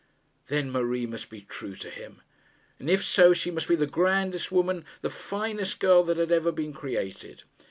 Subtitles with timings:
[0.47, 2.23] Then Marie must be true to him!
[2.79, 6.51] And if so, she must be the grandest woman, the finest girl that had ever
[6.51, 7.43] been created.